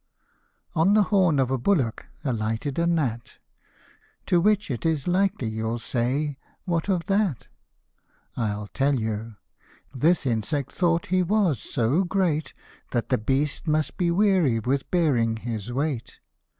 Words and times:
ON 0.73 0.95
the 0.95 1.03
horn 1.13 1.37
of 1.37 1.51
a 1.51 1.59
bullock 1.59 2.07
alighted 2.23 2.79
a 2.79 2.87
gnat; 2.87 3.37
To 4.25 4.41
which 4.41 4.71
it 4.71 4.83
is 4.83 5.07
likely 5.07 5.47
you'll 5.47 5.77
say" 5.77 6.39
What 6.65 6.89
of 6.89 7.05
that?" 7.05 7.47
I'll 8.35 8.65
tell 8.65 8.95
you: 8.95 9.35
this 9.93 10.25
insect 10.25 10.71
thought 10.71 11.05
he 11.13 11.21
was 11.21 11.61
so 11.61 12.03
great, 12.03 12.55
That 12.93 13.09
the 13.09 13.19
beast 13.19 13.67
must 13.67 13.95
be 13.97 14.09
weary 14.09 14.57
with 14.57 14.89
bearing 14.89 15.37
his 15.37 15.71
weight. 15.71 16.19